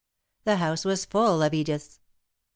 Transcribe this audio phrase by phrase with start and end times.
[0.45, 1.99] The house was full of Ediths.